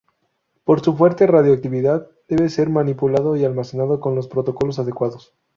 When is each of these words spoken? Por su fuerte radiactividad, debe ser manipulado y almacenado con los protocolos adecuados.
Por 0.63 0.81
su 0.81 0.95
fuerte 0.97 1.27
radiactividad, 1.27 2.09
debe 2.27 2.49
ser 2.49 2.71
manipulado 2.71 3.37
y 3.37 3.45
almacenado 3.45 3.99
con 3.99 4.15
los 4.15 4.27
protocolos 4.27 4.79
adecuados. 4.79 5.35